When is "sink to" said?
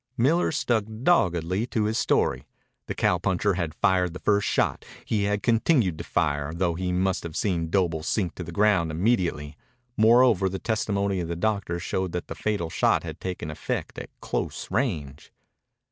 8.01-8.43